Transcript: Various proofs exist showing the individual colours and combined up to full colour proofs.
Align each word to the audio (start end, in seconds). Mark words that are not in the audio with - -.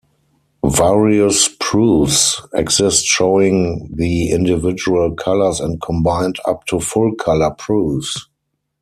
Various 0.65 1.47
proofs 1.59 2.41
exist 2.55 3.05
showing 3.05 3.87
the 3.93 4.31
individual 4.31 5.13
colours 5.13 5.59
and 5.59 5.79
combined 5.79 6.37
up 6.47 6.65
to 6.69 6.79
full 6.79 7.13
colour 7.13 7.51
proofs. 7.51 8.27